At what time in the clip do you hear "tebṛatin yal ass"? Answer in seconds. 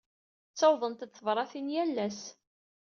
1.11-2.21